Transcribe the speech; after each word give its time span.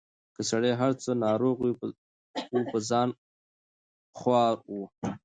که 0.35 0.41
سړی 0.49 0.71
هر 0.81 0.91
څه 1.03 1.11
ناروغ 1.25 1.57
وو 2.53 2.67
په 2.71 2.77
ځان 2.89 3.09
خوار 4.19 4.55
وو 4.71 4.83